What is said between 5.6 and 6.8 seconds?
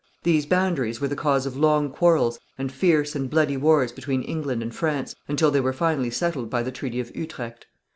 were finally settled by the